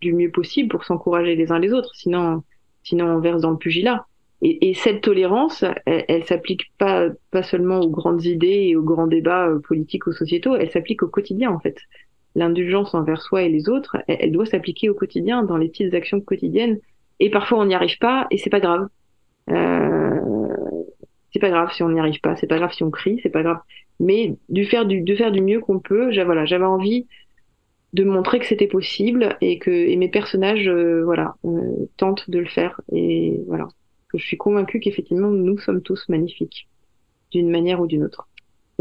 [0.00, 1.94] du mieux possible, pour s'encourager les uns les autres.
[1.94, 2.42] Sinon
[2.82, 4.04] sinon on verse dans le pugilat.
[4.44, 8.82] Et, et cette tolérance, elle, elle s'applique pas pas seulement aux grandes idées et aux
[8.82, 11.76] grands débats euh, politiques ou sociétaux, elle s'applique au quotidien en fait
[12.34, 16.20] l'indulgence envers soi et les autres, elle, doit s'appliquer au quotidien, dans les petites actions
[16.20, 16.78] quotidiennes.
[17.20, 18.88] Et parfois, on n'y arrive pas, et c'est pas grave.
[19.50, 20.18] Euh,
[21.32, 23.30] c'est pas grave si on n'y arrive pas, c'est pas grave si on crie, c'est
[23.30, 23.58] pas grave.
[24.00, 27.06] Mais du faire du, de faire du mieux qu'on peut, j'avais envie
[27.92, 32.46] de montrer que c'était possible et que mes personnages, euh, voilà, euh, tentent de le
[32.46, 32.80] faire.
[32.90, 33.68] Et voilà,
[34.14, 36.68] je suis convaincue qu'effectivement, nous sommes tous magnifiques,
[37.30, 38.28] d'une manière ou d'une autre.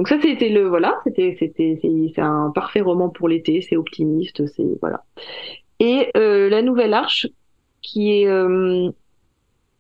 [0.01, 4.47] Donc ça c'était le voilà, c'était c'était c'est un parfait roman pour l'été, c'est optimiste,
[4.47, 5.03] c'est voilà.
[5.79, 7.27] Et euh, la nouvelle arche
[7.83, 8.89] qui est euh,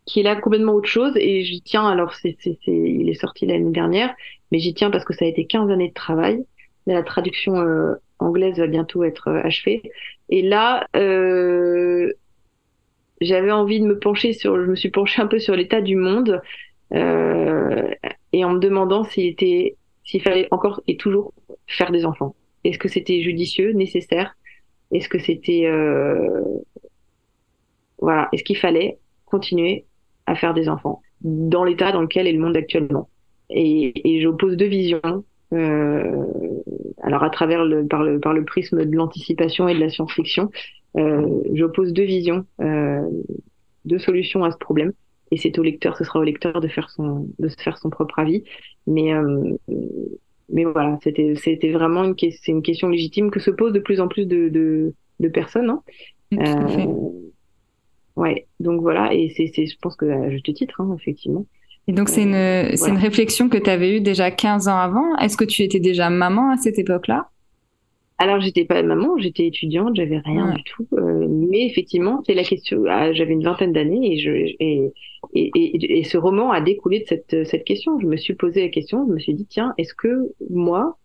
[0.05, 3.47] qui est là complètement autre chose et j'y tiens alors c'est c'est il est sorti
[3.47, 4.13] l'année dernière,
[4.51, 6.45] mais j'y tiens parce que ça a été 15 années de travail.
[6.85, 9.81] La traduction euh, anglaise va bientôt être euh, achevée
[10.29, 12.13] et là euh,
[13.21, 15.95] j'avais envie de me pencher sur je me suis penchée un peu sur l'état du
[15.95, 16.43] monde
[16.93, 19.77] et en me demandant s'il était
[20.11, 21.33] s'il fallait encore et toujours
[21.67, 22.35] faire des enfants.
[22.65, 24.35] Est-ce que c'était judicieux, nécessaire?
[24.91, 26.43] Est-ce que c'était euh...
[27.97, 29.85] voilà Est-ce qu'il fallait continuer
[30.25, 33.07] à faire des enfants dans l'état dans lequel est le monde actuellement?
[33.49, 36.25] Et, j'oppose deux visions Euh,
[37.03, 40.49] alors à travers le par le par le prisme de l'anticipation et de la science-fiction,
[40.97, 42.45] euh, j'oppose deux visions,
[43.85, 44.91] deux solutions à ce problème.
[45.31, 47.89] Et c'est au lecteur, ce sera au lecteur de faire son de se faire son
[47.89, 48.43] propre avis.
[48.85, 49.55] Mais euh,
[50.49, 54.01] mais voilà, c'était c'était vraiment une c'est une question légitime que se posent de plus
[54.01, 55.69] en plus de de, de personnes.
[55.69, 55.81] Hein.
[56.33, 56.85] Euh,
[58.15, 61.45] ouais, donc voilà, et c'est je pense que à juste titre, hein, effectivement.
[61.87, 64.77] Et donc, c'est une, euh, c'est une réflexion que tu avais eue déjà 15 ans
[64.77, 65.17] avant.
[65.17, 67.27] Est-ce que tu étais déjà maman à cette époque-là?
[68.19, 70.87] Alors j'étais pas maman, j'étais étudiante, j'avais rien du tout.
[70.93, 72.83] Euh, mais effectivement, c'est la question.
[72.87, 74.93] Ah, j'avais une vingtaine d'années et, je, et,
[75.33, 77.99] et, et, ce roman a découlé de cette, cette question.
[77.99, 80.97] Je me suis posé la question, je me suis dit tiens, est-ce que moi,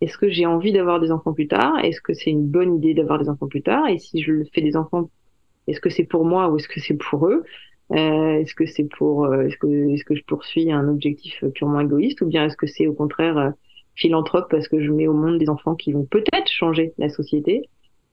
[0.00, 1.78] est-ce que j'ai envie d'avoir des enfants plus tard?
[1.84, 3.88] Est-ce que c'est une bonne idée d'avoir des enfants plus tard?
[3.88, 5.10] Et si je fais des enfants,
[5.66, 7.44] est-ce que c'est pour moi ou est-ce que c'est pour eux?
[7.92, 11.80] Euh, Est-ce que c'est pour euh, est-ce que est-ce que je poursuis un objectif purement
[11.80, 13.50] égoïste ou bien est-ce que c'est au contraire euh,
[13.96, 17.68] philanthrope parce que je mets au monde des enfants qui vont peut-être changer la société?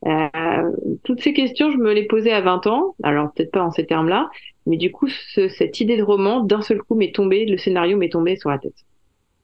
[0.05, 0.71] Euh,
[1.03, 3.85] toutes ces questions, je me les posais à 20 ans, alors peut-être pas en ces
[3.85, 4.29] termes-là,
[4.65, 7.97] mais du coup, ce, cette idée de roman, d'un seul coup, m'est tombée, le scénario
[7.97, 8.85] m'est tombé sur la tête.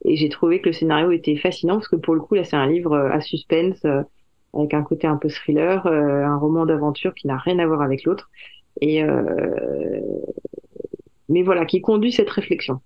[0.05, 2.55] Et j'ai trouvé que le scénario était fascinant parce que pour le coup, là, c'est
[2.55, 3.83] un livre à suspense,
[4.53, 8.03] avec un côté un peu thriller, un roman d'aventure qui n'a rien à voir avec
[8.03, 8.29] l'autre.
[8.81, 9.99] Et euh,
[11.29, 12.81] mais voilà, qui conduit cette réflexion.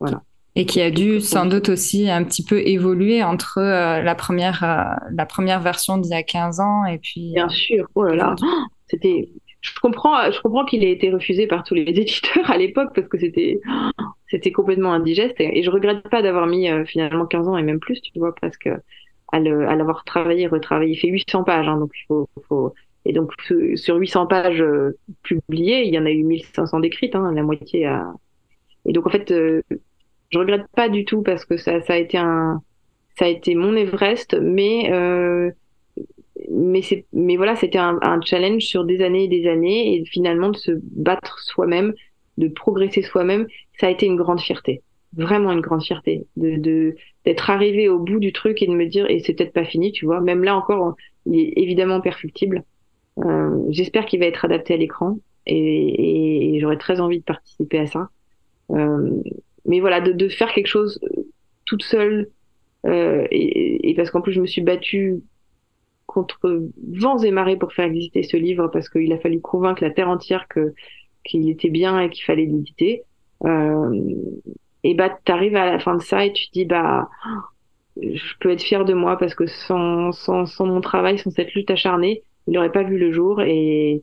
[0.00, 0.22] Voilà.
[0.56, 4.64] Et qui a dû sans doute aussi un petit peu évoluer entre euh, la première
[4.64, 7.32] euh, la première version d'il y a 15 ans et puis.
[7.34, 7.86] Bien sûr.
[7.94, 8.36] Oh là là,
[8.86, 9.28] c'était.
[9.60, 13.08] Je comprends, je comprends qu'il ait été refusé par tous les éditeurs à l'époque parce
[13.08, 13.60] que c'était
[14.28, 18.00] c'était complètement indigeste et, je regrette pas d'avoir mis finalement 15 ans et même plus,
[18.00, 18.70] tu vois, parce que
[19.32, 22.72] à l'avoir travaillé, retravaillé, il fait 800 pages, hein, donc il faut, faut
[23.06, 23.32] et donc,
[23.76, 27.86] sur 800 pages euh, publiées, il y en a eu 1500 décrites, hein, la moitié
[27.86, 28.12] à...
[28.84, 29.62] Et donc, en fait, euh,
[30.30, 32.60] je regrette pas du tout parce que ça, ça a été un,
[33.18, 35.50] ça a été mon Everest, mais, euh,
[36.50, 40.04] mais c'est, mais voilà, c'était un, un, challenge sur des années et des années, et
[40.04, 41.94] finalement de se battre soi-même,
[42.38, 43.46] de progresser soi-même,
[43.80, 44.82] ça a été une grande fierté,
[45.14, 49.08] vraiment une grande fierté, de, d'être arrivé au bout du truc et de me dire,
[49.10, 52.64] et c'est peut-être pas fini, tu vois, même là encore, il est évidemment perfectible.
[53.24, 57.78] Euh, j'espère qu'il va être adapté à l'écran et, et, j'aurais très envie de participer
[57.78, 58.10] à ça.
[58.72, 59.22] Euh,
[59.66, 61.00] mais voilà, de, faire quelque chose
[61.64, 62.30] toute seule
[62.86, 65.20] euh, et, parce qu'en plus je me suis battue
[66.06, 69.90] contre vents et marées pour faire exister ce livre parce qu'il a fallu convaincre la
[69.90, 70.46] terre entière
[71.24, 73.02] qu'il était bien et qu'il fallait l'éditer.
[73.44, 74.14] Euh,
[74.84, 77.08] et bah t'arrives à la fin de ça et tu te dis bah
[78.00, 80.12] je peux être fière de moi parce que sans
[80.60, 84.02] mon travail, sans cette lutte acharnée, il n'aurait pas vu le jour et,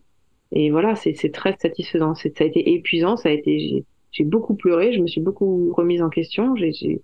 [0.52, 2.14] et voilà, c'est très satisfaisant.
[2.16, 6.02] Ça a été épuisant, ça a été, j'ai beaucoup pleuré, je me suis beaucoup remise
[6.02, 7.02] en question, j'ai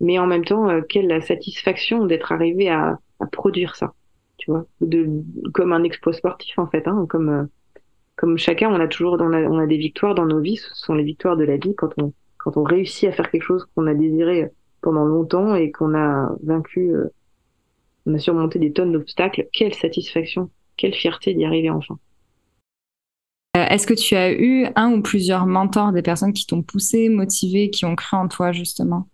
[0.00, 3.92] mais en même temps, euh, quelle satisfaction d'être arrivé à, à, produire ça,
[4.36, 5.08] tu vois, de,
[5.52, 7.44] comme un exploit sportif en fait, hein, comme euh,
[8.16, 11.04] comme chacun, on a toujours, on a des victoires dans nos vies, ce sont les
[11.04, 13.94] victoires de la vie quand on quand on réussit à faire quelque chose qu'on a
[13.94, 17.06] désiré pendant longtemps et qu'on a vaincu, euh,
[18.06, 19.46] on a surmonté des tonnes d'obstacles.
[19.52, 21.98] Quelle satisfaction quelle fierté d'y arriver enfin.
[23.72, 27.70] Est-ce que tu as eu un ou plusieurs mentors, des personnes qui t'ont poussé, motivé,
[27.70, 29.08] qui ont cru en toi justement?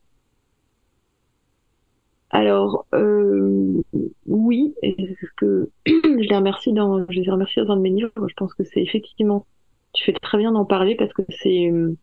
[2.31, 3.81] Alors euh,
[4.27, 8.11] oui, je les remercie dans, je les remercie dans un de mes livres.
[8.16, 9.47] Je pense que c'est effectivement,
[9.92, 11.97] tu fais très bien d'en parler parce que c'est, euh,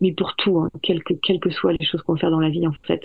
[0.00, 2.66] mais pour tout, hein, quelles que, que soient les choses qu'on fait dans la vie
[2.66, 3.02] en fait,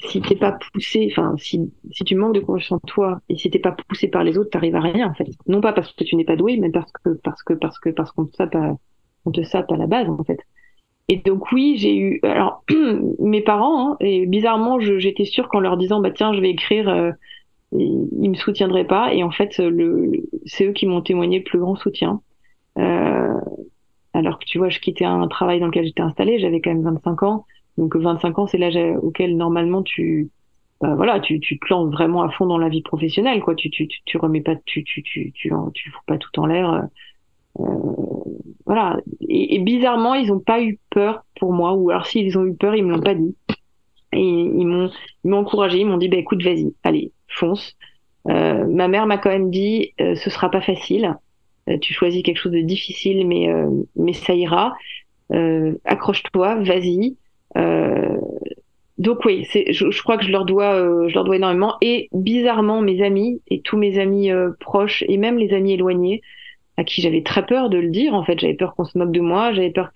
[0.00, 3.50] si t'es pas poussé, enfin, si, si tu manques de confiance en toi et si
[3.50, 5.28] t'es pas poussé par les autres, t'arrives à rien, en fait.
[5.46, 7.90] Non pas parce que tu n'es pas doué, mais parce que, parce que, parce que,
[7.90, 8.76] parce qu'on te sape à,
[9.26, 10.40] on te sape à la base, en fait.
[11.08, 12.64] Et donc, oui, j'ai eu, alors,
[13.18, 16.88] mes parents, hein, et bizarrement, j'étais sûre qu'en leur disant, bah, tiens, je vais écrire,
[16.88, 17.10] euh,
[17.72, 19.12] ils me soutiendraient pas.
[19.14, 19.60] Et en fait,
[20.46, 22.20] c'est eux qui m'ont témoigné le plus grand soutien.
[22.78, 23.34] Euh,
[24.12, 26.82] alors que tu vois, je quittais un travail dans lequel j'étais installée, j'avais quand même
[26.82, 27.44] 25 ans.
[27.78, 30.30] Donc 25 ans, c'est l'âge auquel normalement tu
[30.80, 33.54] bah, voilà, tu, tu te lances vraiment à fond dans la vie professionnelle, quoi.
[33.54, 36.46] Tu, tu, tu, tu remets pas, tu, tu, tu, tu, tu fous pas tout en
[36.46, 36.84] l'air.
[37.60, 37.64] Euh,
[38.64, 38.98] voilà.
[39.28, 42.74] Et, bizarrement, ils ont pas eu peur pour moi, ou alors s'ils ont eu peur,
[42.74, 43.36] ils me l'ont pas dit.
[44.12, 44.90] Et ils m'ont,
[45.24, 47.76] ils m'ont encouragé, ils m'ont dit, bah écoute, vas-y, allez, fonce.
[48.28, 51.16] Euh, ma mère m'a quand même dit, euh, ce sera pas facile.
[51.68, 54.74] Euh, tu choisis quelque chose de difficile, mais euh, mais ça ira.
[55.84, 57.16] accroche-toi, vas-y.
[57.56, 58.16] Euh,
[58.98, 61.76] donc oui, je, crois que je leur dois, euh, je leur dois énormément.
[61.80, 66.22] Et bizarrement, mes amis et tous mes amis euh, proches et même les amis éloignés,
[66.76, 68.14] à qui j'avais très peur de le dire.
[68.14, 69.90] En fait, j'avais peur qu'on se moque de moi, j'avais peur.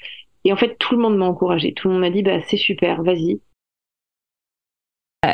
[0.45, 1.73] Et en fait, tout le monde m'a encouragé.
[1.73, 3.41] Tout le monde m'a dit, bah c'est super, vas-y.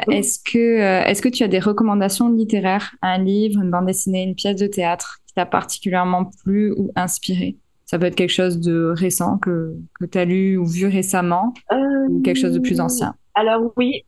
[0.09, 0.79] est-ce que,
[1.09, 4.69] est-ce que tu as des recommandations littéraires, un livre, une bande dessinée, une pièce de
[4.69, 7.57] théâtre qui t'a particulièrement plu ou inspiré?
[7.91, 11.53] Ça peut être quelque chose de récent que, que tu as lu ou vu récemment,
[11.73, 13.17] ou quelque chose de plus ancien?
[13.35, 14.05] Alors oui,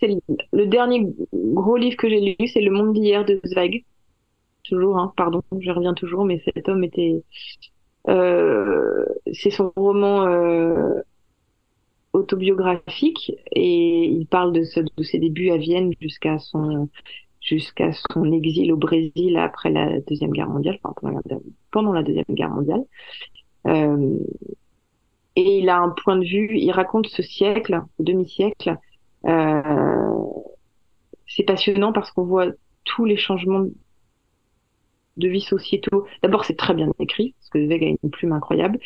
[0.00, 0.08] c'est
[0.54, 3.84] le, dernier gros livre que j'ai lu, c'est Le Monde d'hier de Zweig.
[4.62, 7.22] Toujours, hein, pardon, je reviens toujours, mais cet homme était.
[8.08, 11.02] Euh, c'est son roman euh,
[12.14, 14.62] autobiographique et il parle de,
[14.96, 16.88] de ses débuts à Vienne jusqu'à son
[17.46, 20.94] jusqu'à son exil au Brésil après la deuxième guerre mondiale, enfin
[21.70, 22.82] pendant la, deuxième guerre mondiale.
[23.66, 24.18] Euh,
[25.36, 28.76] et il a un point de vue, il raconte ce siècle, demi-siècle,
[29.26, 30.24] euh,
[31.26, 32.48] c'est passionnant parce qu'on voit
[32.84, 33.66] tous les changements
[35.16, 36.06] de vie sociétaux.
[36.22, 38.78] D'abord, c'est très bien écrit, parce que Zweig a une plume incroyable.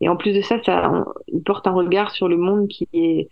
[0.00, 3.28] Et en plus de ça, ça il porte un regard sur le monde qui est,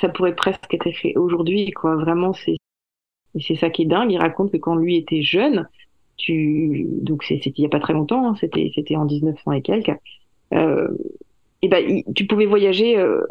[0.00, 1.96] ça pourrait presque être écrit aujourd'hui, quoi.
[1.96, 2.56] Vraiment, c'est,
[3.40, 4.12] c'est ça qui est dingue.
[4.12, 5.68] Il raconte que quand lui était jeune,
[6.16, 9.62] tu, donc c'était il y a pas très longtemps, hein, c'était, c'était en 1900 et
[9.62, 9.92] quelques,
[10.54, 10.88] euh,
[11.62, 13.22] et ben, tu pouvais voyager euh,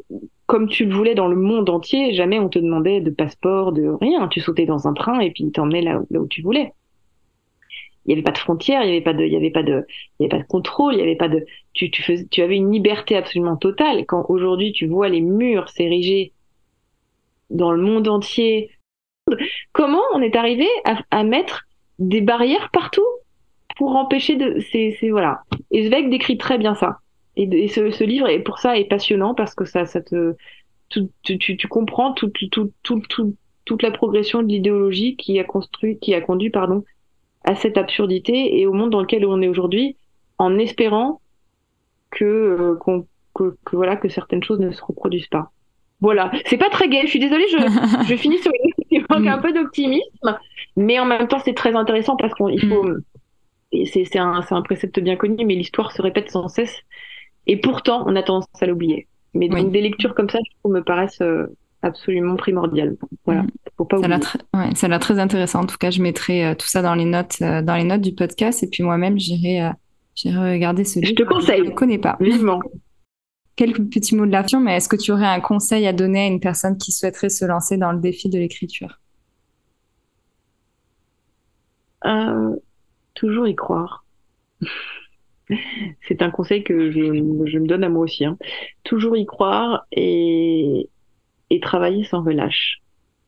[0.45, 2.13] comme tu le voulais dans le monde entier.
[2.13, 4.27] Jamais on te demandait de passeport, de rien.
[4.27, 6.73] Tu sautais dans un train et puis il t'emmenait là, où tu voulais.
[8.05, 9.63] Il n'y avait pas de frontières, il n'y avait pas de, il y avait pas
[9.63, 9.85] de,
[10.19, 12.43] il y avait pas de contrôle, il y avait pas de, tu, tu faisais, tu
[12.43, 14.05] avais une liberté absolument totale.
[14.05, 16.31] Quand aujourd'hui tu vois les murs s'ériger
[17.49, 18.69] dans le monde entier,
[19.71, 21.63] comment on est arrivé à, à mettre
[21.99, 23.05] des barrières partout
[23.77, 25.41] pour empêcher de, c'est, voilà.
[25.71, 26.99] Et Zweig décrit très bien ça.
[27.37, 30.35] Et, ce, ce, livre, et pour ça, est passionnant parce que ça, ça te,
[30.89, 33.35] tu, tu, tu comprends tout, tout, tout, tout,
[33.65, 36.85] toute la progression de l'idéologie qui a construit, qui a conduit, pardon,
[37.43, 39.97] à cette absurdité et au monde dans lequel on est aujourd'hui,
[40.37, 41.19] en espérant
[42.09, 42.79] que, euh,
[43.33, 45.51] que, que, voilà, que certaines choses ne se reproduisent pas.
[46.01, 47.01] Voilà, c'est pas très gai.
[47.03, 47.57] Je suis désolée, je,
[48.07, 48.64] je finis sur une
[49.09, 50.37] manque un peu d'optimisme,
[50.75, 52.83] mais en même temps, c'est très intéressant parce qu'il faut.
[52.83, 53.01] Mm.
[53.85, 56.81] C'est un, un précepte bien connu, mais l'histoire se répète sans cesse.
[57.47, 59.07] Et pourtant, on a tendance à l'oublier.
[59.33, 61.47] Mais donc, des lectures comme ça, je trouve, me paraissent euh,
[61.81, 62.95] absolument primordiales.
[63.25, 63.49] Voilà, mm.
[63.77, 64.17] faut pas oublier.
[64.75, 65.61] Ça a l'air très intéressant.
[65.61, 68.01] En tout cas, je mettrai euh, tout ça dans les notes, euh, dans les notes
[68.01, 68.63] du podcast.
[68.63, 69.71] Et puis moi-même, j'irai,
[70.25, 71.09] regarder ce livre.
[71.09, 71.65] Je te conseille.
[71.65, 72.17] Je ne connais pas.
[72.21, 72.61] Vivement.
[73.55, 76.23] Quelques petits mots de la fin, mais est-ce que tu aurais un conseil à donner
[76.23, 78.99] à une personne qui souhaiterait se lancer dans le défi de l'écriture?
[83.15, 84.05] Toujours y croire.
[86.07, 88.25] c'est un conseil que je, me donne à moi aussi.
[88.25, 88.37] Hein.
[88.83, 90.89] Toujours y croire et,
[91.49, 92.81] et travailler sans relâche.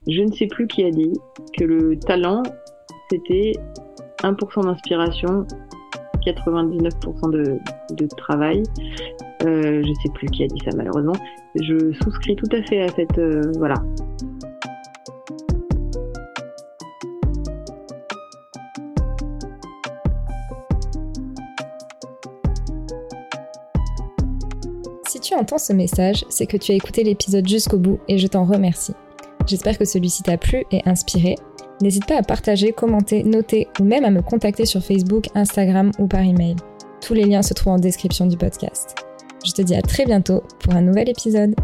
[0.07, 1.13] Je ne sais plus qui a dit
[1.57, 2.43] que le talent,
[3.09, 3.53] c'était
[4.19, 5.47] 1% d'inspiration,
[6.25, 7.59] 99% de,
[7.95, 8.63] de travail.
[9.43, 11.15] Euh, je sais plus qui a dit ça malheureusement.
[11.55, 13.75] Je souscris tout à fait à cette euh, voilà
[25.07, 28.27] Si tu entends ce message, c'est que tu as écouté l'épisode jusqu'au bout et je
[28.27, 28.93] t'en remercie.
[29.47, 31.35] J'espère que celui-ci t'a plu et inspiré.
[31.81, 36.07] N'hésite pas à partager, commenter, noter ou même à me contacter sur Facebook, Instagram ou
[36.07, 36.55] par email.
[37.01, 39.06] Tous les liens se trouvent en description du podcast.
[39.47, 41.55] Je te dis à très bientôt pour un nouvel épisode.